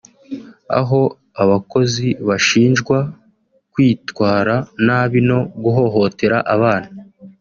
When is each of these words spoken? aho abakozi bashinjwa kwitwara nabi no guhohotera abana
aho 0.79 1.01
abakozi 1.43 2.07
bashinjwa 2.27 2.97
kwitwara 3.71 4.55
nabi 4.85 5.19
no 5.29 5.39
guhohotera 5.63 6.37
abana 6.55 6.89